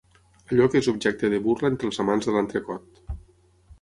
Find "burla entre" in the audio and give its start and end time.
1.47-1.89